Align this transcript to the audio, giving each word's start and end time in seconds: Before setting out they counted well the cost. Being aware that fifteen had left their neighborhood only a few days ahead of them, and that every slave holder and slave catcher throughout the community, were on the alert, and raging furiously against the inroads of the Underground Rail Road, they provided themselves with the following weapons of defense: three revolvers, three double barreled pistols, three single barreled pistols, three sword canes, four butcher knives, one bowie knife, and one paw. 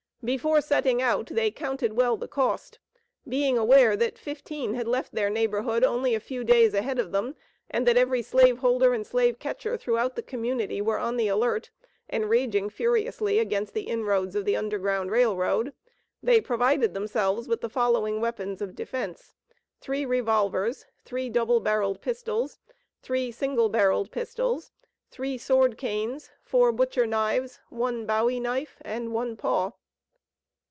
Before 0.23 0.61
setting 0.61 1.01
out 1.01 1.25
they 1.33 1.49
counted 1.49 1.93
well 1.93 2.15
the 2.15 2.27
cost. 2.27 2.77
Being 3.27 3.57
aware 3.57 3.97
that 3.97 4.19
fifteen 4.19 4.75
had 4.75 4.87
left 4.87 5.15
their 5.15 5.31
neighborhood 5.31 5.83
only 5.83 6.13
a 6.13 6.19
few 6.19 6.43
days 6.43 6.75
ahead 6.75 6.99
of 6.99 7.11
them, 7.11 7.35
and 7.71 7.87
that 7.87 7.97
every 7.97 8.21
slave 8.21 8.59
holder 8.59 8.93
and 8.93 9.03
slave 9.07 9.39
catcher 9.39 9.77
throughout 9.77 10.15
the 10.15 10.21
community, 10.21 10.79
were 10.79 10.99
on 10.99 11.17
the 11.17 11.27
alert, 11.27 11.71
and 12.07 12.29
raging 12.29 12.69
furiously 12.69 13.39
against 13.39 13.73
the 13.73 13.81
inroads 13.87 14.35
of 14.35 14.45
the 14.45 14.55
Underground 14.55 15.09
Rail 15.09 15.35
Road, 15.35 15.73
they 16.21 16.39
provided 16.39 16.93
themselves 16.93 17.47
with 17.47 17.61
the 17.61 17.67
following 17.67 18.21
weapons 18.21 18.61
of 18.61 18.75
defense: 18.75 19.33
three 19.79 20.05
revolvers, 20.05 20.85
three 21.03 21.29
double 21.31 21.59
barreled 21.59 21.99
pistols, 21.99 22.59
three 23.01 23.31
single 23.31 23.69
barreled 23.69 24.11
pistols, 24.11 24.71
three 25.09 25.35
sword 25.39 25.79
canes, 25.79 26.29
four 26.43 26.71
butcher 26.71 27.07
knives, 27.07 27.59
one 27.69 28.05
bowie 28.05 28.39
knife, 28.39 28.77
and 28.85 29.11
one 29.11 29.35
paw. 29.35 29.71